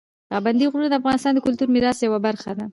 پابندي 0.31 0.65
غرونه 0.71 0.87
د 0.89 0.93
افغانستان 1.01 1.33
د 1.33 1.39
کلتوري 1.45 1.71
میراث 1.73 1.97
یوه 2.01 2.19
برخه 2.27 2.51
ده. 2.57 2.65